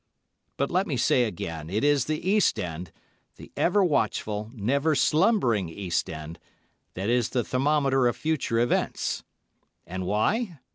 [0.57, 2.91] But let me say again it is the East End,
[3.35, 6.39] the ever watchful, never slumbering East End,
[6.95, 9.23] that is the thermometer of future events.
[9.85, 10.57] And why?